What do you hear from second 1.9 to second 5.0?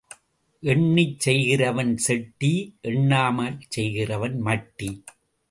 செட்டி எண்ணாமல் செய்கிறவன் மட்டி.